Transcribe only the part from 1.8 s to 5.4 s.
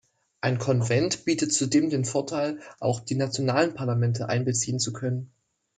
den Vorteil, auch die nationalen Parlamente einbeziehen zu können.